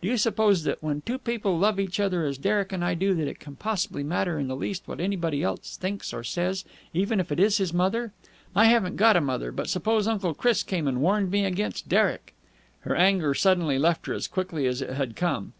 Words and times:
Do 0.00 0.06
you 0.06 0.16
suppose 0.16 0.62
that, 0.62 0.80
when 0.80 1.00
two 1.00 1.18
people 1.18 1.58
love 1.58 1.80
each 1.80 1.98
other 1.98 2.24
as 2.24 2.38
Derek 2.38 2.70
and 2.72 2.84
I 2.84 2.94
do, 2.94 3.14
that 3.14 3.26
it 3.26 3.40
can 3.40 3.56
possibly 3.56 4.04
matter 4.04 4.38
in 4.38 4.46
the 4.46 4.54
least 4.54 4.84
what 4.86 5.00
anybody 5.00 5.42
else 5.42 5.76
thinks 5.76 6.12
or 6.12 6.22
says, 6.22 6.64
even 6.94 7.18
if 7.18 7.32
it 7.32 7.40
is 7.40 7.56
his 7.58 7.74
mother? 7.74 8.12
I 8.54 8.66
haven't 8.66 8.94
got 8.94 9.16
a 9.16 9.20
mother, 9.20 9.50
but 9.50 9.68
suppose 9.68 10.06
Uncle 10.06 10.34
Chris 10.34 10.62
came 10.62 10.86
and 10.86 11.00
warned 11.02 11.32
me 11.32 11.44
against 11.44 11.88
Derek...." 11.88 12.32
Her 12.82 12.94
anger 12.94 13.34
suddenly 13.34 13.76
left 13.76 14.06
her 14.06 14.14
as 14.14 14.28
quickly 14.28 14.68
as 14.68 14.82
it 14.82 14.90
had 14.90 15.16
come. 15.16 15.52